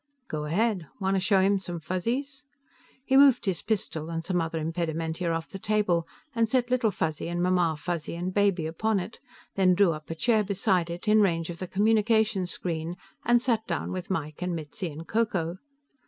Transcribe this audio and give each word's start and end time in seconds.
"Go 0.27 0.45
ahead. 0.45 0.87
Want 0.99 1.15
to 1.15 1.19
show 1.19 1.41
him 1.41 1.59
some 1.59 1.79
Fuzzies?" 1.79 2.43
He 3.05 3.15
moved 3.15 3.45
his 3.45 3.61
pistol 3.61 4.09
and 4.09 4.25
some 4.25 4.41
other 4.41 4.57
impedimenta 4.57 5.29
off 5.31 5.49
the 5.49 5.59
table 5.59 6.07
and 6.33 6.49
set 6.49 6.71
Little 6.71 6.89
Fuzzy 6.89 7.27
and 7.27 7.39
Mamma 7.39 7.75
Fuzzy 7.77 8.15
and 8.15 8.33
Baby 8.33 8.65
upon 8.65 8.99
it, 8.99 9.19
then 9.53 9.75
drew 9.75 9.91
up 9.93 10.09
a 10.09 10.15
chair 10.15 10.43
beside 10.43 10.89
it, 10.89 11.07
in 11.07 11.21
range 11.21 11.51
of 11.51 11.59
the 11.59 11.67
communication 11.67 12.47
screen, 12.47 12.97
and 13.25 13.43
sat 13.43 13.67
down 13.67 13.91
with 13.91 14.09
Mike 14.09 14.41
and 14.41 14.55
Mitzi 14.55 14.89
and 14.91 15.07
Ko 15.07 15.23
Ko. 15.27 15.57